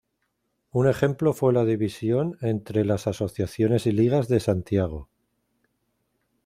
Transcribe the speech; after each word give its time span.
Un 0.71 0.87
ejemplo 0.89 1.31
fue 1.31 1.53
la 1.53 1.63
división 1.63 2.35
entre 2.41 2.85
las 2.85 3.05
asociaciones 3.05 3.85
y 3.85 3.91
ligas 3.91 4.27
de 4.29 4.39
Santiago. 4.39 5.09